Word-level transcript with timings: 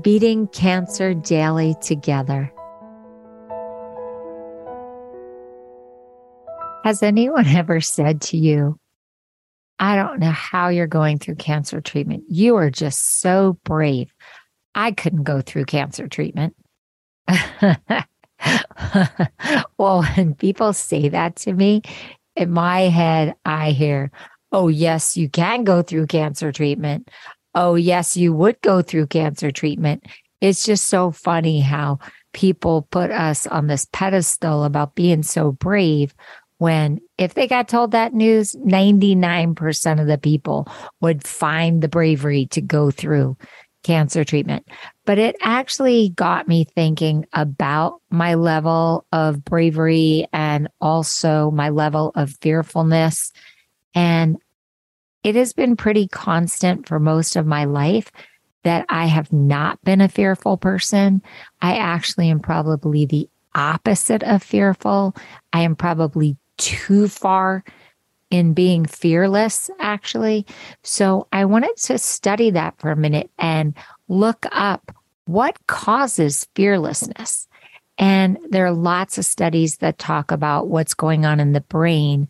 beating 0.00 0.46
cancer 0.48 1.14
daily 1.14 1.74
together. 1.80 2.52
Has 6.84 7.02
anyone 7.02 7.46
ever 7.56 7.80
said 7.80 8.20
to 8.22 8.36
you, 8.36 8.78
I 9.78 9.96
don't 9.96 10.20
know 10.20 10.30
how 10.30 10.68
you're 10.68 10.86
going 10.86 11.18
through 11.18 11.36
cancer 11.36 11.80
treatment. 11.80 12.24
You 12.28 12.56
are 12.56 12.70
just 12.70 13.20
so 13.20 13.58
brave. 13.64 14.12
I 14.74 14.92
couldn't 14.92 15.24
go 15.24 15.40
through 15.40 15.64
cancer 15.64 16.06
treatment. 16.06 16.54
well, 19.78 20.02
when 20.02 20.34
people 20.34 20.72
say 20.72 21.08
that 21.08 21.36
to 21.36 21.52
me, 21.52 21.82
in 22.36 22.50
my 22.50 22.82
head, 22.82 23.34
I 23.44 23.70
hear, 23.72 24.10
Oh, 24.52 24.68
yes, 24.68 25.16
you 25.16 25.28
can 25.28 25.64
go 25.64 25.80
through 25.82 26.08
cancer 26.08 26.50
treatment 26.50 27.08
oh, 27.54 27.74
yes, 27.74 28.16
you 28.16 28.32
would 28.32 28.60
go 28.60 28.82
through 28.82 29.06
cancer 29.08 29.50
treatment. 29.50 30.04
It's 30.40 30.64
just 30.64 30.88
so 30.88 31.10
funny 31.10 31.60
how 31.60 31.98
people 32.32 32.82
put 32.90 33.10
us 33.10 33.46
on 33.46 33.66
this 33.66 33.86
pedestal 33.92 34.64
about 34.64 34.94
being 34.94 35.22
so 35.22 35.52
brave 35.52 36.14
when 36.58 37.00
if 37.16 37.34
they 37.34 37.48
got 37.48 37.68
told 37.68 37.92
that 37.92 38.12
news, 38.12 38.54
99% 38.54 40.00
of 40.00 40.06
the 40.06 40.18
people 40.18 40.68
would 41.00 41.26
find 41.26 41.82
the 41.82 41.88
bravery 41.88 42.46
to 42.46 42.60
go 42.60 42.90
through 42.90 43.36
cancer 43.82 44.24
treatment. 44.24 44.68
But 45.06 45.18
it 45.18 45.36
actually 45.40 46.10
got 46.10 46.48
me 46.48 46.64
thinking 46.64 47.24
about 47.32 48.00
my 48.10 48.34
level 48.34 49.06
of 49.10 49.42
bravery 49.42 50.26
and 50.34 50.68
also 50.82 51.50
my 51.50 51.70
level 51.70 52.12
of 52.14 52.36
fearfulness. 52.42 53.32
And 53.94 54.36
it 55.22 55.34
has 55.34 55.52
been 55.52 55.76
pretty 55.76 56.08
constant 56.08 56.88
for 56.88 56.98
most 56.98 57.36
of 57.36 57.46
my 57.46 57.64
life 57.64 58.10
that 58.62 58.84
I 58.88 59.06
have 59.06 59.32
not 59.32 59.82
been 59.82 60.00
a 60.00 60.08
fearful 60.08 60.56
person. 60.56 61.22
I 61.62 61.76
actually 61.76 62.30
am 62.30 62.40
probably 62.40 63.06
the 63.06 63.28
opposite 63.54 64.22
of 64.22 64.42
fearful. 64.42 65.14
I 65.52 65.62
am 65.62 65.76
probably 65.76 66.36
too 66.56 67.08
far 67.08 67.64
in 68.30 68.54
being 68.54 68.86
fearless, 68.86 69.70
actually. 69.80 70.46
So 70.82 71.26
I 71.32 71.44
wanted 71.46 71.76
to 71.78 71.98
study 71.98 72.50
that 72.50 72.78
for 72.78 72.90
a 72.90 72.96
minute 72.96 73.30
and 73.38 73.74
look 74.08 74.46
up 74.52 74.94
what 75.24 75.66
causes 75.66 76.46
fearlessness. 76.54 77.48
And 77.98 78.38
there 78.48 78.66
are 78.66 78.72
lots 78.72 79.18
of 79.18 79.24
studies 79.24 79.78
that 79.78 79.98
talk 79.98 80.30
about 80.30 80.68
what's 80.68 80.94
going 80.94 81.26
on 81.26 81.40
in 81.40 81.52
the 81.52 81.60
brain 81.60 82.28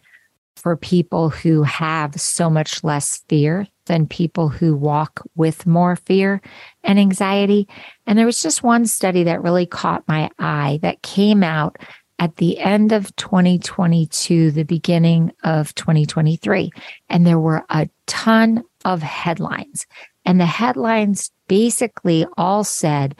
for 0.60 0.76
people 0.76 1.30
who 1.30 1.62
have 1.62 2.20
so 2.20 2.50
much 2.50 2.84
less 2.84 3.24
fear 3.28 3.66
than 3.86 4.06
people 4.06 4.48
who 4.48 4.76
walk 4.76 5.22
with 5.34 5.66
more 5.66 5.96
fear 5.96 6.40
and 6.84 6.98
anxiety. 6.98 7.66
And 8.06 8.18
there 8.18 8.26
was 8.26 8.42
just 8.42 8.62
one 8.62 8.86
study 8.86 9.24
that 9.24 9.42
really 9.42 9.66
caught 9.66 10.06
my 10.06 10.30
eye 10.38 10.78
that 10.82 11.02
came 11.02 11.42
out 11.42 11.78
at 12.18 12.36
the 12.36 12.58
end 12.58 12.92
of 12.92 13.14
2022, 13.16 14.50
the 14.50 14.64
beginning 14.64 15.32
of 15.42 15.74
2023. 15.74 16.70
And 17.08 17.26
there 17.26 17.40
were 17.40 17.64
a 17.70 17.88
ton 18.06 18.62
of 18.84 19.02
headlines. 19.02 19.86
And 20.26 20.38
the 20.38 20.46
headlines 20.46 21.30
basically 21.48 22.26
all 22.36 22.62
said 22.62 23.16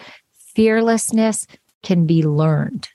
fearlessness 0.54 1.46
can 1.82 2.06
be 2.06 2.22
learned. 2.22 2.88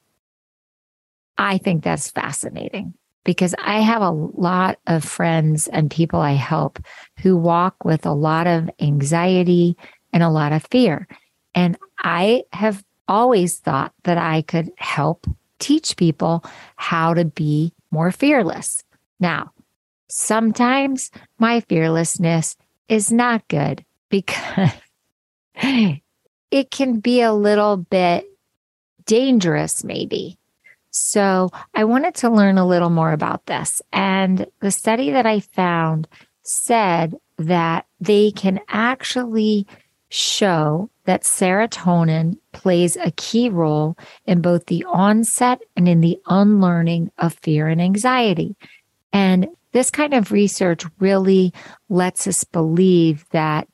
I 1.38 1.58
think 1.58 1.84
that's 1.84 2.12
fascinating 2.12 2.94
because 3.26 3.54
I 3.58 3.82
have 3.82 4.02
a 4.02 4.12
lot 4.12 4.80
of 4.88 5.04
friends 5.04 5.68
and 5.68 5.92
people 5.92 6.22
I 6.22 6.34
help 6.34 6.80
who 7.20 7.36
walk 7.36 7.84
with 7.84 8.06
a 8.06 8.14
lot 8.14 8.48
of 8.48 8.70
anxiety 8.80 9.76
and 10.14 10.24
a 10.24 10.30
lot 10.30 10.54
of 10.54 10.66
fear. 10.72 11.08
And 11.54 11.78
I 12.00 12.44
have 12.54 12.86
always 13.10 13.58
thought 13.58 13.94
that 14.04 14.18
I 14.18 14.44
could 14.44 14.72
help 14.78 15.28
teach 15.60 15.98
people 15.98 16.46
how 16.78 17.14
to 17.14 17.26
be 17.26 17.74
more 17.92 18.12
fearless. 18.12 18.84
Now, 19.20 19.52
sometimes 20.08 21.12
my 21.40 21.62
fearlessness 21.62 22.56
is 22.88 23.12
not 23.12 23.48
good 23.48 23.84
because 24.10 24.72
it 25.56 26.72
can 26.72 27.00
be 27.00 27.22
a 27.22 27.34
little 27.34 27.78
bit 27.78 28.26
dangerous, 29.06 29.84
maybe. 29.84 30.38
So 30.98 31.50
I 31.74 31.84
wanted 31.84 32.16
to 32.16 32.30
learn 32.30 32.58
a 32.58 32.66
little 32.66 32.90
more 32.90 33.12
about 33.12 33.48
this. 33.48 33.82
And 33.92 34.48
the 34.62 34.72
study 34.72 35.12
that 35.12 35.26
I 35.26 35.42
found 35.42 36.08
said 36.44 37.16
that 37.38 37.86
they 38.00 38.32
can 38.32 38.62
actually 38.70 39.68
show 40.08 40.90
that 41.04 41.24
serotonin 41.24 42.38
plays 42.54 42.96
a 42.96 43.12
key 43.12 43.50
role 43.50 43.98
in 44.26 44.40
both 44.40 44.68
the 44.68 44.86
onset 44.86 45.60
and 45.76 45.90
in 45.90 46.00
the 46.00 46.18
unlearning 46.28 47.12
of 47.18 47.34
fear 47.34 47.68
and 47.68 47.82
anxiety. 47.82 48.56
And 49.12 49.50
this 49.74 49.92
kind 49.92 50.14
of 50.14 50.32
research 50.32 50.86
really 51.00 51.54
lets 51.90 52.26
us 52.26 52.46
believe 52.46 53.26
that 53.32 53.68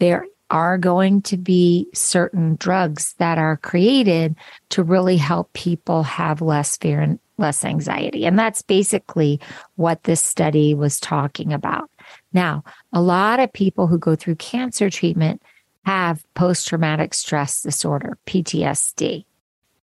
there 0.00 0.26
are 0.50 0.78
going 0.78 1.22
to 1.22 1.36
be 1.36 1.88
certain 1.94 2.56
drugs 2.56 3.14
that 3.18 3.38
are 3.38 3.56
created 3.56 4.36
to 4.70 4.82
really 4.82 5.16
help 5.16 5.52
people 5.52 6.02
have 6.02 6.42
less 6.42 6.76
fear 6.76 7.00
and 7.00 7.18
less 7.38 7.64
anxiety. 7.64 8.26
And 8.26 8.38
that's 8.38 8.62
basically 8.62 9.40
what 9.76 10.04
this 10.04 10.22
study 10.22 10.74
was 10.74 11.00
talking 11.00 11.52
about. 11.52 11.90
Now, 12.32 12.62
a 12.92 13.00
lot 13.00 13.40
of 13.40 13.52
people 13.52 13.86
who 13.86 13.98
go 13.98 14.14
through 14.14 14.36
cancer 14.36 14.90
treatment 14.90 15.42
have 15.84 16.24
post 16.34 16.68
traumatic 16.68 17.14
stress 17.14 17.62
disorder, 17.62 18.18
PTSD. 18.26 19.24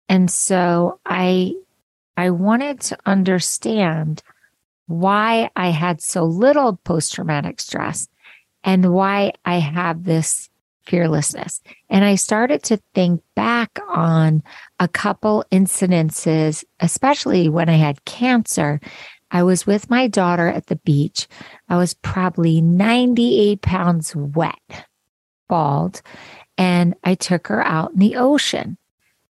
And 0.09 0.31
so 0.31 1.01
I, 1.07 1.55
I 2.17 2.31
wanted 2.31 2.81
to 2.83 2.99
understand 3.07 4.23
why 4.87 5.51
I 5.57 5.71
had 5.71 6.01
so 6.01 6.25
little 6.25 6.77
post 6.77 7.15
traumatic 7.15 7.61
stress 7.61 8.09
and 8.67 8.93
why 8.93 9.33
I 9.45 9.61
have 9.61 10.05
this 10.05 10.51
fearlessness. 10.85 11.63
And 11.89 12.05
I 12.05 12.17
started 12.17 12.63
to 12.65 12.79
think 12.95 13.23
back 13.35 13.79
on 13.89 14.43
a 14.79 14.89
couple 14.89 15.45
incidences, 15.51 16.65
especially 16.81 17.49
when 17.49 17.69
I 17.69 17.77
had 17.77 18.05
cancer. 18.05 18.81
I 19.31 19.43
was 19.45 19.67
with 19.67 19.89
my 19.89 20.09
daughter 20.09 20.49
at 20.49 20.67
the 20.67 20.77
beach. 20.77 21.27
I 21.69 21.77
was 21.77 21.95
probably 21.95 22.61
98 22.61 23.63
pounds 23.63 24.15
wet, 24.15 24.87
bald, 25.49 26.03
and 26.59 26.95
I 27.03 27.15
took 27.15 27.47
her 27.49 27.65
out 27.65 27.93
in 27.93 27.99
the 27.99 28.17
ocean. 28.17 28.79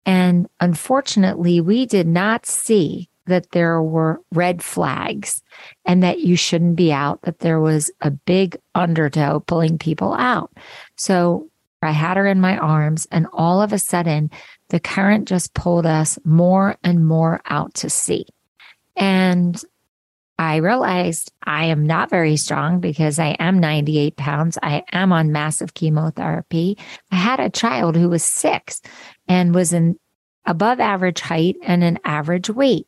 And 0.05 0.49
unfortunately, 0.61 1.61
we 1.61 1.85
did 1.87 2.07
not 2.07 2.47
see 2.47 3.09
that 3.27 3.51
there 3.53 3.83
were 3.83 4.21
red 4.33 4.63
flags 4.63 5.43
and 5.85 6.03
that 6.03 6.21
you 6.21 6.37
shouldn't 6.37 6.77
be 6.77 6.93
out, 6.93 7.23
that 7.23 7.41
there 7.41 7.61
was 7.61 7.91
a 8.01 8.11
big 8.11 8.57
undertow 8.75 9.41
pulling 9.41 9.79
people 9.79 10.15
out. 10.15 10.53
So 10.97 11.49
I 11.83 11.91
had 11.91 12.17
her 12.17 12.27
in 12.27 12.41
my 12.41 12.57
arms, 12.57 13.07
and 13.11 13.27
all 13.33 13.63
of 13.63 13.73
a 13.73 13.79
sudden, 13.79 14.31
the 14.71 14.81
current 14.81 15.29
just 15.29 15.55
pulled 15.55 15.87
us 15.87 16.19
more 16.25 16.77
and 16.83 17.07
more 17.07 17.41
out 17.47 17.75
to 17.75 17.91
sea. 17.91 18.27
And 18.97 19.63
I 20.39 20.57
realized 20.57 21.33
I 21.45 21.67
am 21.67 21.87
not 21.87 22.11
very 22.11 22.37
strong 22.37 22.81
because 22.81 23.19
I 23.19 23.37
am 23.39 23.59
98 23.59 24.17
pounds. 24.17 24.59
I 24.63 24.83
am 24.93 25.13
on 25.13 25.33
massive 25.33 25.75
chemotherapy. 25.75 26.77
I 27.11 27.17
had 27.17 27.41
a 27.41 27.51
child 27.51 27.97
who 27.97 28.09
was 28.09 28.23
six 28.23 28.83
and 29.29 29.55
was 29.55 29.73
in 29.73 29.99
above 30.47 30.81
average 30.81 31.21
height 31.21 31.57
and 31.63 31.83
an 31.85 31.99
average 32.05 32.49
weight. 32.49 32.87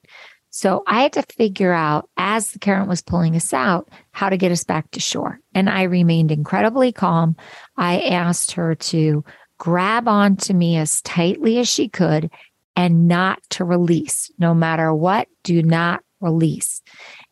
So 0.50 0.82
I 0.87 1.02
had 1.02 1.12
to 1.12 1.22
figure 1.22 1.72
out 1.72 2.08
as 2.16 2.50
the 2.50 2.58
current 2.58 2.88
was 2.88 3.02
pulling 3.02 3.37
us 3.37 3.52
out, 3.52 3.90
how 4.12 4.28
to 4.31 4.37
get 4.37 4.52
us 4.52 4.64
back 4.64 4.90
to 4.93 5.00
shore. 5.00 5.40
And 5.55 5.69
I 5.69 5.82
remained 5.82 6.32
incredibly 6.32 6.90
calm. 6.90 7.37
I 7.76 8.00
asked 8.00 8.52
her 8.52 8.75
to 8.75 9.25
grab 9.58 10.08
onto 10.08 10.55
me 10.55 10.76
as 10.76 11.02
tightly 11.02 11.58
as 11.58 11.69
she 11.69 11.88
could 11.88 12.31
and 12.76 13.08
not 13.08 13.40
to 13.50 13.64
release. 13.64 14.31
No 14.38 14.55
matter 14.55 14.94
what, 14.94 15.28
do 15.43 15.62
not 15.62 16.02
release. 16.20 16.81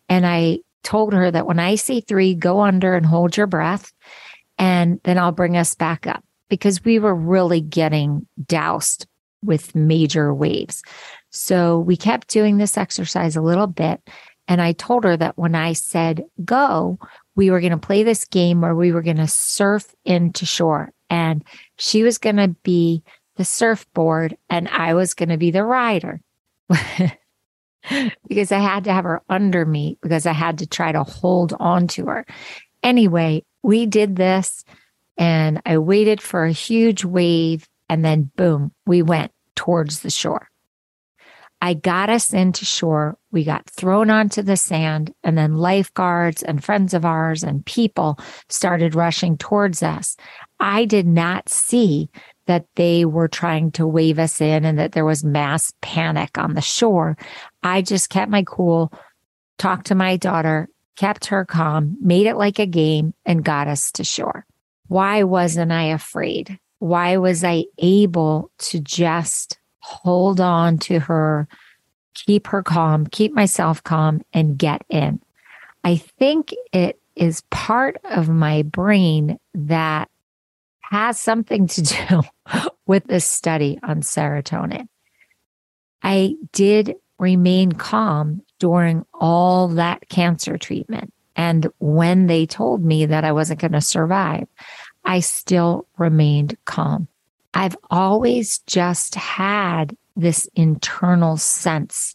And 0.09 0.27
I 0.27 0.61
told 0.83 1.13
her 1.13 1.31
that 1.31 1.47
when 1.47 1.59
I 1.59 1.77
say 1.77 2.01
three, 2.01 2.35
go 2.35 2.61
under 2.61 2.95
and 2.95 3.07
hold 3.07 3.37
your 3.37 3.47
breath. 3.47 3.93
And 4.59 5.01
then 5.05 5.19
I'll 5.19 5.33
bring 5.33 5.57
us 5.57 5.75
back 5.75 6.07
up 6.07 6.23
because 6.49 6.85
we 6.85 6.99
were 6.99 7.15
really 7.15 7.61
getting 7.61 8.27
doused 8.47 9.07
with 9.47 9.75
major 9.75 10.35
waves. 10.35 10.83
So 11.31 11.79
we 11.79 11.97
kept 11.97 12.29
doing 12.29 12.59
this 12.59 12.77
exercise 12.77 13.37
a 13.37 13.43
little 13.43 13.67
bit. 13.67 14.01
And 14.49 14.61
I 14.61 14.73
told 14.73 15.05
her 15.05 15.17
that 15.17 15.37
when 15.37 15.55
I 15.55 15.73
said 15.73 16.25
go, 16.45 16.99
we 17.35 17.51
were 17.51 17.61
going 17.61 17.73
to 17.73 17.79
play 17.79 18.03
this 18.03 18.25
game 18.25 18.61
where 18.61 18.75
we 18.75 18.93
were 18.93 19.03
going 19.03 19.17
to 19.17 19.27
surf 19.27 19.95
into 20.05 20.47
shore 20.47 20.93
and 21.11 21.45
she 21.79 22.03
was 22.03 22.19
going 22.19 22.37
to 22.37 22.49
be 22.63 23.03
the 23.37 23.45
surfboard 23.45 24.37
and 24.49 24.69
I 24.69 24.95
was 24.95 25.15
going 25.15 25.29
to 25.29 25.37
be 25.37 25.51
the 25.51 25.65
rider. 25.65 26.21
because 28.29 28.51
I 28.51 28.59
had 28.59 28.85
to 28.85 28.93
have 28.93 29.05
her 29.05 29.23
under 29.29 29.65
me 29.65 29.99
because 30.03 30.27
I 30.27 30.33
had 30.33 30.59
to 30.59 30.67
try 30.67 30.93
to 30.93 31.05
hold 31.05 31.55
on 31.59 31.87
to 31.89 32.07
her. 32.07 32.27
Anyway, 32.83 33.45
we 33.63 33.87
did 33.87 34.17
this 34.17 34.65
and 35.17 35.63
I 35.65 35.79
waited 35.79 36.21
for 36.21 36.45
a 36.45 36.53
huge 36.53 37.05
wave 37.05 37.69
and 37.89 38.05
then 38.05 38.31
boom, 38.37 38.73
we 38.87 39.03
went 39.03 39.33
towards 39.57 40.01
the 40.01 40.11
shore. 40.11 40.49
I 41.61 41.75
got 41.75 42.11
us 42.11 42.33
into 42.35 42.65
shore. 42.65 43.17
We 43.33 43.43
got 43.43 43.69
thrown 43.69 44.11
onto 44.11 44.43
the 44.43 44.57
sand, 44.57 45.15
and 45.25 45.39
then 45.39 45.57
lifeguards 45.57 46.43
and 46.43 46.63
friends 46.63 46.93
of 46.93 47.05
ours 47.05 47.43
and 47.43 47.65
people 47.65 48.19
started 48.49 48.95
rushing 48.95 49.39
towards 49.39 49.83
us. 49.83 50.17
I 50.61 50.85
did 50.85 51.07
not 51.07 51.49
see 51.49 52.11
that 52.47 52.67
they 52.77 53.05
were 53.05 53.29
trying 53.29 53.73
to 53.73 53.87
wave 53.87 54.19
us 54.19 54.41
in 54.41 54.65
and 54.65 54.79
that 54.79 54.93
there 54.93 55.05
was 55.05 55.25
mass 55.25 55.73
panic 55.81 56.39
on 56.39 56.55
the 56.55 56.61
shore. 56.61 57.17
I 57.63 57.83
just 57.83 58.11
kept 58.11 58.31
my 58.31 58.45
cool, 58.45 58.93
talked 59.59 59.87
to 59.87 59.95
my 59.95 60.17
daughter, 60.17 60.69
kept 60.97 61.27
her 61.27 61.45
calm, 61.45 61.97
made 62.01 62.27
it 62.27 62.37
like 62.37 62.59
a 62.59 62.67
game, 62.67 63.15
and 63.25 63.45
got 63.45 63.67
us 63.67 63.91
to 63.93 64.05
shore. 64.05 64.47
Why 64.89 65.25
wasn't 65.25 65.73
I 65.73 65.85
afraid? 65.85 66.59
Why 66.79 67.17
was 67.17 67.43
I 67.45 67.65
able 67.79 68.51
to 68.59 68.81
just 68.81 69.59
hold 69.81 70.41
on 70.41 70.79
to 70.79 70.99
her, 71.01 71.49
keep 72.15 72.49
her 72.49 72.63
calm, 72.63 73.07
keep 73.07 73.33
myself 73.33 73.83
calm, 73.83 74.23
and 74.33 74.59
get 74.59 74.85
in? 74.89 75.21
I 75.85 75.97
think 75.97 76.53
it 76.73 77.01
is 77.15 77.43
part 77.51 77.99
of 78.05 78.29
my 78.29 78.63
brain 78.63 79.39
that 79.55 80.11
has 80.83 81.19
something 81.19 81.67
to 81.67 81.83
do 81.83 82.23
with 82.87 83.05
this 83.05 83.25
study 83.25 83.79
on 83.83 84.03
serotonin. 84.03 84.89
I 86.03 86.35
did 86.53 86.95
remain 87.19 87.73
calm 87.73 88.43
during 88.59 89.05
all 89.15 89.69
that 89.69 90.09
cancer 90.09 90.57
treatment. 90.59 91.13
And 91.35 91.69
when 91.79 92.27
they 92.27 92.47
told 92.47 92.85
me 92.85 93.07
that 93.07 93.25
I 93.25 93.33
wasn't 93.33 93.61
going 93.61 93.73
to 93.73 93.81
survive, 93.81 94.47
I 95.07 95.21
still 95.21 95.87
remained 95.97 96.59
calm. 96.65 97.09
I've 97.55 97.77
always 97.91 98.59
just 98.61 99.15
had 99.15 99.97
this 100.17 100.49
internal 100.55 101.37
sense 101.37 102.15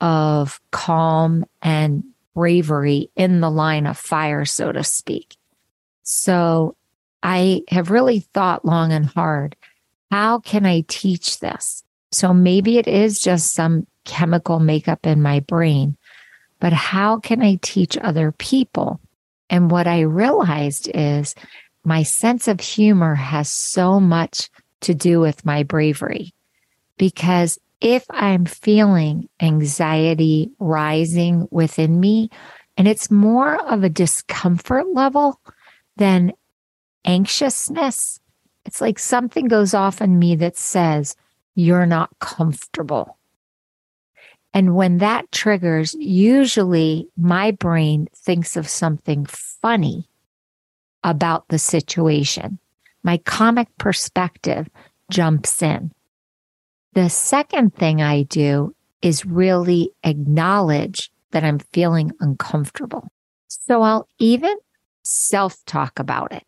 of 0.00 0.60
calm 0.70 1.46
and 1.62 2.04
bravery 2.34 3.10
in 3.16 3.40
the 3.40 3.50
line 3.50 3.86
of 3.86 3.96
fire, 3.96 4.44
so 4.44 4.72
to 4.72 4.84
speak. 4.84 5.36
So 6.02 6.76
I 7.22 7.62
have 7.68 7.90
really 7.90 8.20
thought 8.20 8.64
long 8.64 8.92
and 8.92 9.06
hard 9.06 9.56
how 10.14 10.38
can 10.38 10.64
I 10.64 10.84
teach 10.86 11.40
this? 11.40 11.82
So 12.12 12.32
maybe 12.32 12.78
it 12.78 12.86
is 12.86 13.20
just 13.20 13.52
some 13.52 13.84
chemical 14.04 14.60
makeup 14.60 15.06
in 15.06 15.20
my 15.20 15.40
brain, 15.40 15.96
but 16.60 16.72
how 16.72 17.18
can 17.18 17.42
I 17.42 17.58
teach 17.62 17.98
other 17.98 18.30
people? 18.30 19.00
And 19.50 19.72
what 19.72 19.88
I 19.88 20.02
realized 20.02 20.88
is 20.94 21.34
my 21.84 22.02
sense 22.02 22.48
of 22.48 22.60
humor 22.60 23.14
has 23.14 23.48
so 23.48 24.00
much 24.00 24.50
to 24.80 24.94
do 24.94 25.20
with 25.20 25.44
my 25.44 25.62
bravery 25.62 26.34
because 26.96 27.58
if 27.80 28.04
I'm 28.10 28.46
feeling 28.46 29.28
anxiety 29.40 30.50
rising 30.58 31.48
within 31.50 32.00
me, 32.00 32.30
and 32.76 32.88
it's 32.88 33.10
more 33.10 33.56
of 33.70 33.84
a 33.84 33.88
discomfort 33.88 34.86
level 34.92 35.40
than 35.96 36.32
anxiousness. 37.04 38.20
It's 38.64 38.80
like 38.80 38.98
something 38.98 39.46
goes 39.46 39.74
off 39.74 40.00
in 40.00 40.18
me 40.18 40.36
that 40.36 40.56
says, 40.56 41.14
you're 41.54 41.86
not 41.86 42.18
comfortable. 42.18 43.18
And 44.52 44.74
when 44.74 44.98
that 44.98 45.30
triggers, 45.30 45.94
usually 45.94 47.08
my 47.16 47.50
brain 47.50 48.08
thinks 48.14 48.56
of 48.56 48.68
something 48.68 49.26
funny 49.26 50.08
about 51.04 51.48
the 51.48 51.58
situation. 51.58 52.58
My 53.02 53.18
comic 53.18 53.68
perspective 53.78 54.68
jumps 55.10 55.62
in. 55.62 55.92
The 56.94 57.10
second 57.10 57.74
thing 57.74 58.00
I 58.00 58.22
do 58.22 58.74
is 59.02 59.26
really 59.26 59.90
acknowledge 60.02 61.10
that 61.32 61.44
I'm 61.44 61.58
feeling 61.58 62.12
uncomfortable. 62.20 63.06
So 63.48 63.82
I'll 63.82 64.08
even 64.18 64.56
self 65.02 65.64
talk 65.66 65.98
about 65.98 66.32
it. 66.32 66.44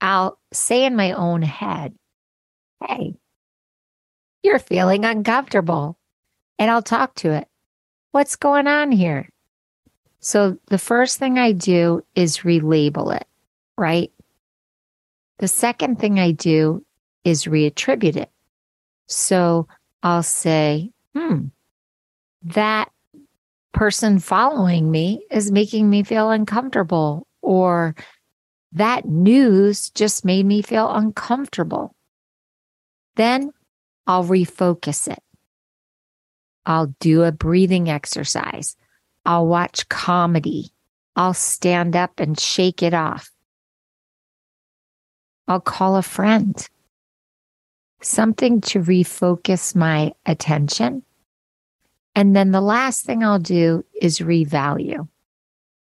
I'll 0.00 0.38
say 0.52 0.84
in 0.84 0.96
my 0.96 1.12
own 1.12 1.42
head, 1.42 1.94
Hey, 2.86 3.14
you're 4.42 4.58
feeling 4.58 5.04
uncomfortable. 5.04 5.98
And 6.58 6.70
I'll 6.70 6.82
talk 6.82 7.14
to 7.16 7.32
it. 7.32 7.46
What's 8.12 8.36
going 8.36 8.66
on 8.66 8.92
here? 8.92 9.28
So 10.20 10.58
the 10.66 10.78
first 10.78 11.18
thing 11.18 11.38
I 11.38 11.52
do 11.52 12.02
is 12.14 12.38
relabel 12.38 13.16
it, 13.16 13.26
right? 13.80 14.12
The 15.38 15.48
second 15.48 15.98
thing 15.98 16.20
I 16.20 16.32
do 16.32 16.84
is 17.24 17.46
reattribute 17.46 18.16
it. 18.16 18.30
So 19.06 19.66
I'll 20.02 20.22
say, 20.22 20.92
hmm, 21.16 21.46
that 22.42 22.90
person 23.72 24.18
following 24.18 24.90
me 24.90 25.24
is 25.30 25.50
making 25.50 25.88
me 25.88 26.02
feel 26.02 26.30
uncomfortable 26.30 27.26
or 27.40 27.94
that 28.72 29.06
news 29.06 29.90
just 29.90 30.24
made 30.24 30.44
me 30.46 30.62
feel 30.62 30.90
uncomfortable. 30.90 31.94
Then 33.16 33.50
I'll 34.06 34.24
refocus 34.24 35.10
it. 35.10 35.22
I'll 36.66 36.94
do 37.00 37.22
a 37.22 37.32
breathing 37.32 37.88
exercise. 37.88 38.76
I'll 39.24 39.46
watch 39.46 39.88
comedy. 39.88 40.72
I'll 41.16 41.34
stand 41.34 41.96
up 41.96 42.20
and 42.20 42.38
shake 42.38 42.82
it 42.82 42.94
off. 42.94 43.30
I'll 45.50 45.60
call 45.60 45.96
a 45.96 46.02
friend. 46.02 46.56
Something 48.00 48.60
to 48.60 48.78
refocus 48.78 49.74
my 49.74 50.12
attention. 50.24 51.02
And 52.14 52.36
then 52.36 52.52
the 52.52 52.60
last 52.60 53.04
thing 53.04 53.24
I'll 53.24 53.40
do 53.40 53.84
is 54.00 54.20
revalue. 54.20 55.08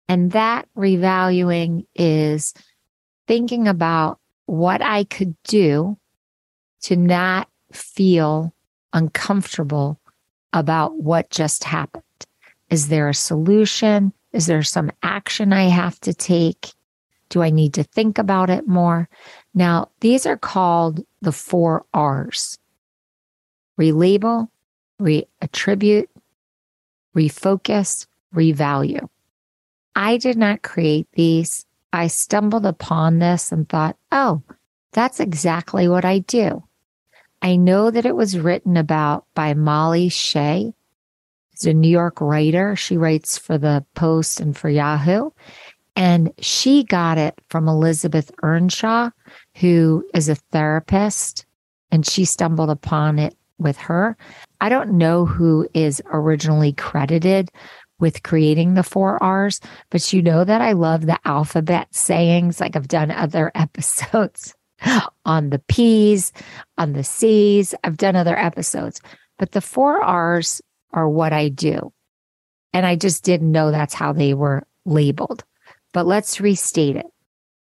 And 0.08 0.32
that 0.32 0.66
revaluing 0.76 1.86
is 1.94 2.52
thinking 3.28 3.68
about 3.68 4.18
what 4.46 4.82
I 4.82 5.04
could 5.04 5.36
do 5.44 5.98
to 6.82 6.96
not 6.96 7.48
feel 7.72 8.52
uncomfortable 8.92 10.00
about 10.52 10.96
what 10.96 11.30
just 11.30 11.62
happened. 11.62 12.02
Is 12.70 12.88
there 12.88 13.08
a 13.08 13.14
solution? 13.14 14.12
Is 14.32 14.46
there 14.46 14.64
some 14.64 14.90
action 15.04 15.52
I 15.52 15.68
have 15.68 16.00
to 16.00 16.12
take? 16.12 16.72
Do 17.28 17.42
I 17.42 17.50
need 17.50 17.74
to 17.74 17.82
think 17.82 18.18
about 18.18 18.50
it 18.50 18.68
more? 18.68 19.08
Now, 19.54 19.90
these 20.00 20.26
are 20.26 20.36
called 20.36 21.04
the 21.22 21.32
four 21.32 21.86
R's 21.94 22.58
relabel, 23.78 24.48
reattribute, 25.00 26.08
refocus, 27.16 28.06
revalue. 28.34 29.08
I 29.96 30.16
did 30.16 30.36
not 30.36 30.62
create 30.62 31.08
these. 31.12 31.66
I 31.92 32.08
stumbled 32.08 32.66
upon 32.66 33.18
this 33.18 33.52
and 33.52 33.68
thought, 33.68 33.96
oh, 34.10 34.42
that's 34.92 35.20
exactly 35.20 35.88
what 35.88 36.04
I 36.04 36.20
do. 36.20 36.64
I 37.42 37.56
know 37.56 37.90
that 37.90 38.06
it 38.06 38.16
was 38.16 38.38
written 38.38 38.76
about 38.76 39.26
by 39.34 39.54
Molly 39.54 40.08
Shea. 40.08 40.72
She's 41.52 41.66
a 41.66 41.74
New 41.74 41.88
York 41.88 42.20
writer. 42.20 42.74
She 42.74 42.96
writes 42.96 43.38
for 43.38 43.58
the 43.58 43.84
Post 43.94 44.40
and 44.40 44.56
for 44.56 44.68
Yahoo. 44.68 45.30
And 45.96 46.32
she 46.40 46.84
got 46.84 47.18
it 47.18 47.38
from 47.48 47.68
Elizabeth 47.68 48.30
Earnshaw, 48.42 49.10
who 49.56 50.04
is 50.12 50.28
a 50.28 50.34
therapist, 50.34 51.46
and 51.90 52.06
she 52.06 52.24
stumbled 52.24 52.70
upon 52.70 53.18
it 53.18 53.36
with 53.58 53.76
her. 53.76 54.16
I 54.60 54.68
don't 54.68 54.98
know 54.98 55.24
who 55.24 55.68
is 55.74 56.02
originally 56.06 56.72
credited 56.72 57.50
with 58.00 58.22
creating 58.24 58.74
the 58.74 58.82
four 58.82 59.22
R's, 59.22 59.60
but 59.90 60.12
you 60.12 60.20
know 60.20 60.44
that 60.44 60.60
I 60.60 60.72
love 60.72 61.06
the 61.06 61.18
alphabet 61.24 61.94
sayings. 61.94 62.60
Like 62.60 62.74
I've 62.74 62.88
done 62.88 63.10
other 63.10 63.52
episodes 63.54 64.54
on 65.24 65.50
the 65.50 65.60
P's, 65.68 66.32
on 66.76 66.92
the 66.92 67.04
C's. 67.04 67.74
I've 67.84 67.96
done 67.96 68.16
other 68.16 68.36
episodes, 68.36 69.00
but 69.38 69.52
the 69.52 69.60
four 69.60 70.02
R's 70.02 70.60
are 70.92 71.08
what 71.08 71.32
I 71.32 71.48
do. 71.48 71.92
And 72.72 72.84
I 72.84 72.96
just 72.96 73.22
didn't 73.22 73.52
know 73.52 73.70
that's 73.70 73.94
how 73.94 74.12
they 74.12 74.34
were 74.34 74.66
labeled. 74.84 75.44
But 75.94 76.06
let's 76.06 76.40
restate 76.40 76.96
it 76.96 77.06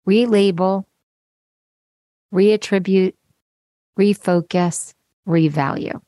relabel, 0.05 0.83
reattribute, 2.33 3.13
refocus, 3.97 4.93
revalue. 5.27 6.01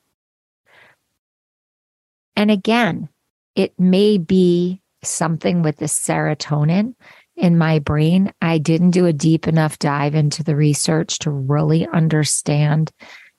And 2.34 2.50
again, 2.50 3.08
it 3.54 3.78
may 3.78 4.18
be 4.18 4.82
something 5.04 5.62
with 5.62 5.76
the 5.76 5.86
serotonin 5.86 6.94
in 7.36 7.58
my 7.58 7.78
brain. 7.78 8.32
I 8.42 8.58
didn't 8.58 8.90
do 8.90 9.06
a 9.06 9.12
deep 9.12 9.46
enough 9.46 9.78
dive 9.78 10.14
into 10.14 10.42
the 10.42 10.56
research 10.56 11.18
to 11.20 11.30
really 11.30 11.86
understand 11.88 12.90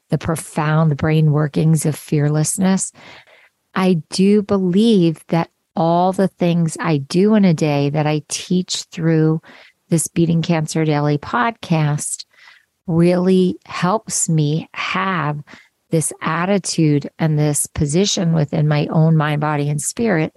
the 0.09 0.17
profound 0.17 0.95
brain 0.97 1.31
workings 1.31 1.85
of 1.85 1.95
fearlessness. 1.95 2.91
I 3.73 4.01
do 4.09 4.43
believe 4.43 5.25
that 5.27 5.49
all 5.81 6.13
the 6.13 6.27
things 6.27 6.77
I 6.79 6.97
do 6.97 7.33
in 7.33 7.43
a 7.43 7.55
day 7.55 7.89
that 7.89 8.05
I 8.05 8.21
teach 8.27 8.83
through 8.91 9.41
this 9.89 10.07
Beating 10.07 10.43
Cancer 10.43 10.85
Daily 10.85 11.17
podcast 11.17 12.25
really 12.85 13.57
helps 13.65 14.29
me 14.29 14.69
have 14.75 15.41
this 15.89 16.13
attitude 16.21 17.09
and 17.17 17.39
this 17.39 17.65
position 17.65 18.33
within 18.33 18.67
my 18.67 18.85
own 18.91 19.17
mind, 19.17 19.41
body, 19.41 19.69
and 19.69 19.81
spirit 19.81 20.35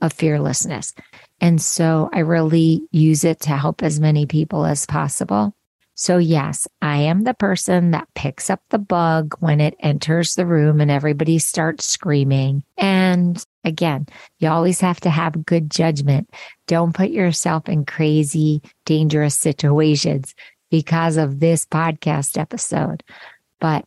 of 0.00 0.12
fearlessness. 0.12 0.94
And 1.40 1.60
so 1.60 2.08
I 2.12 2.20
really 2.20 2.80
use 2.92 3.24
it 3.24 3.40
to 3.40 3.50
help 3.50 3.82
as 3.82 3.98
many 3.98 4.26
people 4.26 4.64
as 4.64 4.86
possible. 4.86 5.56
So, 5.96 6.18
yes, 6.18 6.68
I 6.80 6.98
am 6.98 7.24
the 7.24 7.34
person 7.34 7.90
that 7.90 8.06
picks 8.14 8.48
up 8.48 8.60
the 8.70 8.78
bug 8.78 9.34
when 9.40 9.60
it 9.60 9.74
enters 9.80 10.36
the 10.36 10.46
room 10.46 10.80
and 10.80 10.90
everybody 10.90 11.40
starts 11.40 11.84
screaming. 11.84 12.62
And 12.76 13.44
again, 13.64 14.06
you 14.38 14.48
always 14.48 14.80
have 14.80 15.00
to 15.00 15.10
have 15.10 15.46
good 15.46 15.70
judgment. 15.70 16.30
Don't 16.66 16.94
put 16.94 17.10
yourself 17.10 17.68
in 17.68 17.84
crazy, 17.84 18.62
dangerous 18.84 19.36
situations 19.36 20.34
because 20.70 21.16
of 21.16 21.40
this 21.40 21.66
podcast 21.66 22.38
episode. 22.38 23.02
But 23.60 23.84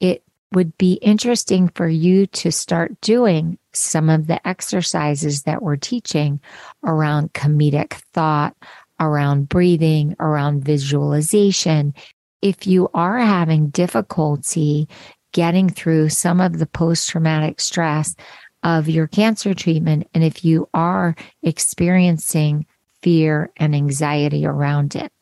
it 0.00 0.22
would 0.52 0.76
be 0.78 0.94
interesting 0.94 1.68
for 1.74 1.88
you 1.88 2.26
to 2.26 2.50
start 2.50 3.00
doing 3.00 3.58
some 3.72 4.08
of 4.08 4.26
the 4.26 4.46
exercises 4.46 5.42
that 5.42 5.62
we're 5.62 5.76
teaching 5.76 6.40
around 6.84 7.32
comedic 7.32 7.94
thought, 8.14 8.56
around 8.98 9.48
breathing, 9.48 10.16
around 10.20 10.64
visualization. 10.64 11.94
If 12.40 12.66
you 12.66 12.88
are 12.94 13.18
having 13.18 13.68
difficulty 13.68 14.88
getting 15.32 15.68
through 15.68 16.08
some 16.08 16.40
of 16.40 16.58
the 16.58 16.66
post 16.66 17.08
traumatic 17.10 17.60
stress 17.60 18.16
of 18.62 18.88
your 18.88 19.06
cancer 19.06 19.54
treatment, 19.54 20.08
and 20.14 20.24
if 20.24 20.44
you 20.44 20.68
are 20.74 21.14
experiencing 21.42 22.66
fear 23.02 23.50
and 23.56 23.74
anxiety 23.74 24.44
around 24.44 24.96
it, 24.96 25.12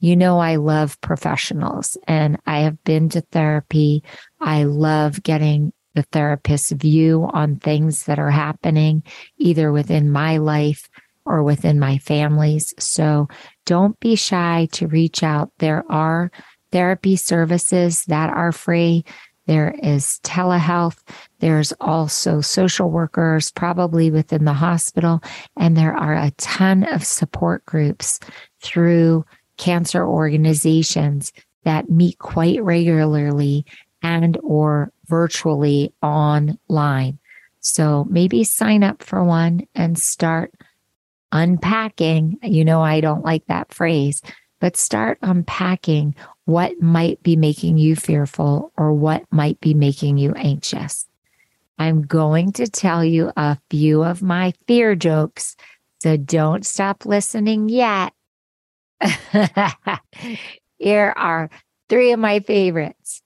you 0.00 0.16
know, 0.16 0.38
I 0.38 0.56
love 0.56 1.00
professionals 1.00 1.96
and 2.08 2.38
I 2.46 2.60
have 2.60 2.82
been 2.84 3.10
to 3.10 3.20
therapy. 3.20 4.02
I 4.40 4.64
love 4.64 5.22
getting 5.22 5.72
the 5.94 6.02
therapist's 6.04 6.72
view 6.72 7.28
on 7.32 7.56
things 7.56 8.04
that 8.04 8.18
are 8.18 8.30
happening 8.30 9.02
either 9.38 9.70
within 9.70 10.10
my 10.10 10.38
life 10.38 10.88
or 11.26 11.42
within 11.42 11.78
my 11.78 11.98
families. 11.98 12.72
So 12.78 13.28
don't 13.66 13.98
be 14.00 14.16
shy 14.16 14.68
to 14.72 14.86
reach 14.86 15.22
out. 15.22 15.52
There 15.58 15.84
are 15.90 16.30
therapy 16.72 17.16
services 17.16 18.04
that 18.06 18.30
are 18.30 18.52
free. 18.52 19.04
There 19.50 19.74
is 19.82 20.20
telehealth. 20.22 20.98
There's 21.40 21.72
also 21.80 22.40
social 22.40 22.88
workers, 22.88 23.50
probably 23.50 24.08
within 24.08 24.44
the 24.44 24.52
hospital. 24.52 25.24
And 25.56 25.76
there 25.76 25.92
are 25.92 26.14
a 26.14 26.30
ton 26.36 26.84
of 26.84 27.02
support 27.02 27.66
groups 27.66 28.20
through 28.62 29.24
cancer 29.56 30.06
organizations 30.06 31.32
that 31.64 31.90
meet 31.90 32.18
quite 32.18 32.62
regularly 32.62 33.66
and 34.02 34.38
or 34.44 34.92
virtually 35.06 35.92
online. 36.00 37.18
So 37.58 38.06
maybe 38.08 38.44
sign 38.44 38.84
up 38.84 39.02
for 39.02 39.24
one 39.24 39.66
and 39.74 39.98
start 39.98 40.54
unpacking. 41.32 42.38
You 42.44 42.64
know, 42.64 42.82
I 42.82 43.00
don't 43.00 43.24
like 43.24 43.46
that 43.46 43.74
phrase, 43.74 44.22
but 44.60 44.76
start 44.76 45.18
unpacking 45.22 46.14
what 46.44 46.80
might 46.80 47.22
be 47.22 47.34
making 47.34 47.78
you 47.78 47.96
fearful 47.96 48.72
or 48.76 48.92
what 48.92 49.24
might 49.30 49.60
be 49.60 49.74
making 49.74 50.18
you 50.18 50.32
anxious. 50.34 51.06
I'm 51.78 52.02
going 52.02 52.52
to 52.52 52.68
tell 52.68 53.04
you 53.04 53.32
a 53.36 53.58
few 53.70 54.04
of 54.04 54.22
my 54.22 54.52
fear 54.66 54.94
jokes, 54.94 55.56
so 56.02 56.16
don't 56.16 56.64
stop 56.64 57.06
listening 57.06 57.70
yet. 57.70 58.12
Here 60.78 61.14
are 61.16 61.48
three 61.88 62.12
of 62.12 62.20
my 62.20 62.40
favorites. 62.40 63.22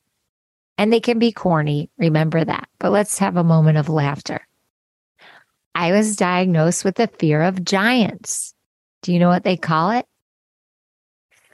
And 0.78 0.92
they 0.92 1.00
can 1.00 1.18
be 1.18 1.32
corny, 1.32 1.90
remember 1.98 2.44
that. 2.44 2.68
But 2.78 2.90
let's 2.90 3.18
have 3.18 3.36
a 3.36 3.44
moment 3.44 3.78
of 3.78 3.88
laughter. 3.88 4.46
I 5.74 5.92
was 5.92 6.16
diagnosed 6.16 6.84
with 6.84 6.96
the 6.96 7.08
fear 7.08 7.42
of 7.42 7.64
giants. 7.64 8.54
Do 9.02 9.12
you 9.12 9.18
know 9.18 9.28
what 9.28 9.44
they 9.44 9.56
call 9.56 9.90
it? 9.90 10.06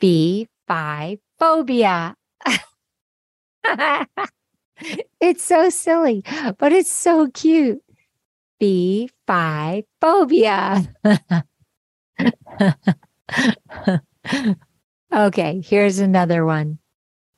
Fee, 0.00 0.49
phobia. 1.38 2.16
it's 5.21 5.45
so 5.45 5.69
silly, 5.69 6.25
but 6.59 6.73
it's 6.73 6.90
so 6.90 7.28
cute. 7.28 7.83
Fee, 8.59 9.11
fi, 9.26 9.85
phobia. 10.00 10.90
okay, 15.14 15.61
here's 15.64 15.99
another 15.99 16.47
one. 16.47 16.78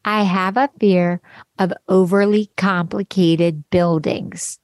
I 0.04 0.23
have 0.23 0.57
a 0.57 0.71
fear 0.78 1.21
of 1.59 1.73
overly 1.88 2.50
complicated 2.57 3.69
buildings. 3.71 4.61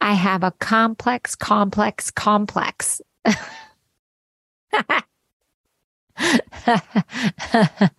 I 0.00 0.14
have 0.14 0.42
a 0.42 0.50
complex, 0.52 1.36
complex, 1.36 2.10
complex. 2.10 3.00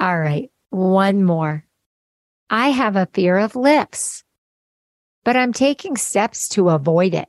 All 0.00 0.18
right, 0.18 0.50
one 0.70 1.24
more. 1.24 1.64
I 2.50 2.68
have 2.68 2.96
a 2.96 3.08
fear 3.12 3.38
of 3.38 3.56
lips, 3.56 4.24
but 5.24 5.36
I'm 5.36 5.52
taking 5.52 5.96
steps 5.96 6.48
to 6.50 6.68
avoid 6.70 7.14
it. 7.14 7.28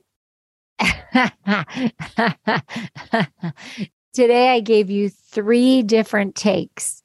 Today, 4.12 4.48
I 4.50 4.60
gave 4.60 4.90
you 4.90 5.08
three 5.08 5.82
different 5.82 6.34
takes 6.34 7.02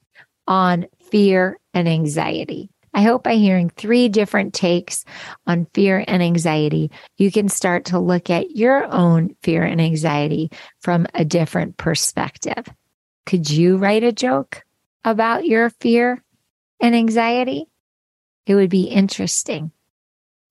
on 0.47 0.87
fear 1.11 1.59
and 1.73 1.87
anxiety. 1.87 2.69
I 2.99 3.03
hope 3.03 3.23
by 3.23 3.35
hearing 3.35 3.69
three 3.69 4.09
different 4.09 4.53
takes 4.53 5.05
on 5.47 5.67
fear 5.73 6.03
and 6.05 6.21
anxiety, 6.21 6.91
you 7.15 7.31
can 7.31 7.47
start 7.47 7.85
to 7.85 7.97
look 7.97 8.29
at 8.29 8.57
your 8.57 8.91
own 8.91 9.37
fear 9.41 9.63
and 9.63 9.79
anxiety 9.79 10.51
from 10.81 11.07
a 11.13 11.23
different 11.23 11.77
perspective. 11.77 12.67
Could 13.25 13.49
you 13.49 13.77
write 13.77 14.03
a 14.03 14.11
joke 14.11 14.63
about 15.05 15.45
your 15.45 15.69
fear 15.69 16.21
and 16.81 16.93
anxiety? 16.93 17.67
It 18.45 18.55
would 18.55 18.69
be 18.69 18.83
interesting 18.83 19.71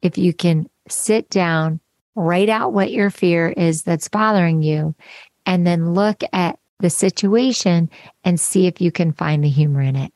if 0.00 0.16
you 0.16 0.32
can 0.32 0.70
sit 0.88 1.28
down, 1.28 1.80
write 2.14 2.48
out 2.48 2.72
what 2.72 2.90
your 2.90 3.10
fear 3.10 3.50
is 3.50 3.82
that's 3.82 4.08
bothering 4.08 4.62
you, 4.62 4.94
and 5.44 5.66
then 5.66 5.92
look 5.92 6.22
at 6.32 6.58
the 6.80 6.88
situation 6.88 7.90
and 8.24 8.40
see 8.40 8.66
if 8.66 8.80
you 8.80 8.90
can 8.90 9.12
find 9.12 9.44
the 9.44 9.50
humor 9.50 9.82
in 9.82 9.96
it. 9.96 10.14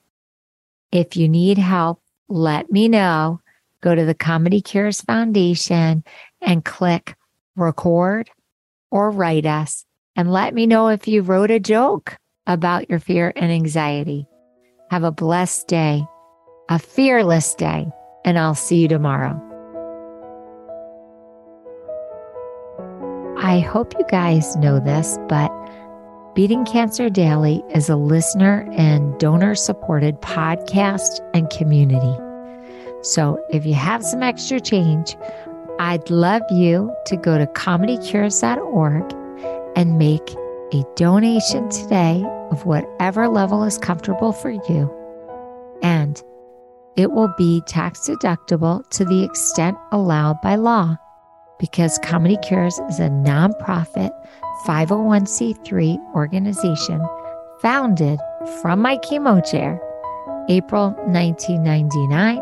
If 0.90 1.14
you 1.14 1.28
need 1.28 1.58
help, 1.58 2.01
let 2.32 2.70
me 2.70 2.88
know. 2.88 3.40
Go 3.82 3.94
to 3.94 4.04
the 4.04 4.14
Comedy 4.14 4.60
Cures 4.60 5.00
Foundation 5.00 6.04
and 6.40 6.64
click 6.64 7.14
record 7.56 8.30
or 8.90 9.10
write 9.10 9.44
us 9.44 9.84
and 10.16 10.32
let 10.32 10.54
me 10.54 10.66
know 10.66 10.88
if 10.88 11.06
you 11.08 11.22
wrote 11.22 11.50
a 11.50 11.60
joke 11.60 12.16
about 12.46 12.88
your 12.88 12.98
fear 12.98 13.32
and 13.36 13.52
anxiety. 13.52 14.26
Have 14.90 15.04
a 15.04 15.12
blessed 15.12 15.68
day, 15.68 16.04
a 16.68 16.78
fearless 16.78 17.54
day, 17.54 17.90
and 18.24 18.38
I'll 18.38 18.54
see 18.54 18.82
you 18.82 18.88
tomorrow. 18.88 19.40
I 23.38 23.58
hope 23.60 23.94
you 23.98 24.04
guys 24.08 24.56
know 24.56 24.78
this, 24.78 25.18
but 25.28 25.50
Beating 26.34 26.64
Cancer 26.64 27.10
Daily 27.10 27.62
is 27.74 27.90
a 27.90 27.96
listener 27.96 28.66
and 28.72 29.18
donor 29.18 29.54
supported 29.54 30.22
podcast 30.22 31.20
and 31.34 31.50
community. 31.50 32.16
So 33.02 33.38
if 33.50 33.66
you 33.66 33.74
have 33.74 34.02
some 34.02 34.22
extra 34.22 34.58
change, 34.58 35.14
I'd 35.78 36.08
love 36.08 36.40
you 36.50 36.90
to 37.04 37.18
go 37.18 37.36
to 37.36 37.46
comedycures.org 37.48 39.12
and 39.76 39.98
make 39.98 40.34
a 40.72 40.82
donation 40.96 41.68
today 41.68 42.24
of 42.50 42.64
whatever 42.64 43.28
level 43.28 43.62
is 43.64 43.76
comfortable 43.76 44.32
for 44.32 44.52
you. 44.52 44.90
And 45.82 46.22
it 46.96 47.12
will 47.12 47.34
be 47.36 47.60
tax 47.66 48.08
deductible 48.08 48.88
to 48.88 49.04
the 49.04 49.22
extent 49.22 49.76
allowed 49.90 50.40
by 50.40 50.54
law 50.54 50.96
because 51.60 51.98
Comedy 51.98 52.38
Cures 52.38 52.78
is 52.88 53.00
a 53.00 53.10
nonprofit 53.10 54.10
501c3 54.66 56.14
organization 56.14 57.04
founded 57.60 58.18
from 58.60 58.80
my 58.80 58.96
chemo 58.98 59.44
chair 59.44 59.80
April 60.48 60.90
1999 61.06 62.38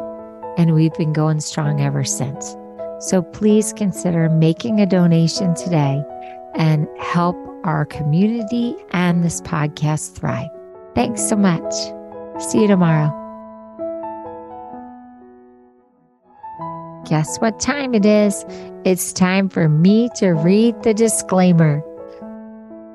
and 0.59 0.75
we've 0.75 0.95
been 0.95 1.13
going 1.13 1.41
strong 1.41 1.81
ever 1.81 2.05
since. 2.05 2.57
So 3.01 3.23
please 3.23 3.73
consider 3.73 4.29
making 4.29 4.81
a 4.81 4.87
donation 4.87 5.55
today 5.55 6.03
and 6.55 6.87
help 6.99 7.37
our 7.65 7.87
community 7.87 8.75
and 8.91 9.25
this 9.25 9.41
podcast 9.41 10.17
thrive. 10.17 10.51
Thanks 10.95 11.27
so 11.27 11.37
much. 11.37 11.73
See 12.39 12.63
you 12.63 12.69
tomorrow. 12.69 13.17
Guess 17.07 17.39
what 17.39 17.59
time 17.59 17.95
it 17.95 18.05
is? 18.05 18.45
It's 18.85 19.13
time 19.13 19.49
for 19.49 19.69
me 19.69 20.11
to 20.17 20.31
read 20.31 20.83
the 20.83 20.95
disclaimer. 20.95 21.83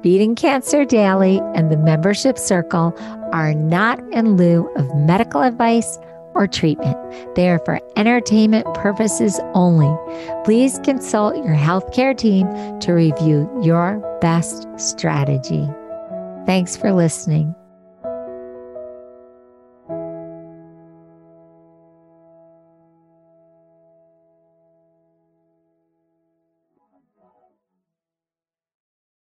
Beating 0.06 0.36
Cancer 0.36 0.86
Daily 0.86 1.42
and 1.56 1.72
the 1.72 1.78
membership 1.78 2.38
circle 2.38 2.94
are 3.34 3.56
not 3.56 3.98
in 4.14 4.38
lieu 4.38 4.72
of 4.76 4.96
medical 4.96 5.42
advice 5.42 5.98
or 6.36 6.46
treatment. 6.46 6.96
They 7.34 7.50
are 7.50 7.58
for 7.66 7.80
entertainment 7.96 8.72
purposes 8.76 9.40
only. 9.56 9.92
Please 10.44 10.80
consult 10.84 11.38
your 11.38 11.56
healthcare 11.56 12.16
team 12.16 12.48
to 12.82 12.94
review 12.94 13.50
your 13.64 13.98
best 14.22 14.68
strategy. 14.78 15.68
Thanks 16.46 16.78
for 16.78 16.94
listening. 16.94 17.56